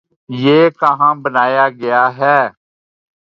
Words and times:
یہ 0.29 0.69
کہاں 0.79 1.13
بنایا 1.23 1.65
گیا 1.81 2.03
ہے؟ 2.17 2.39